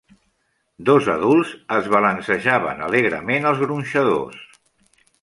Dos 0.89 1.09
adults 1.15 1.51
es 1.77 1.91
balancejaven 1.97 2.83
alegrement 2.89 3.49
als 3.51 3.65
gronxadors. 3.67 4.45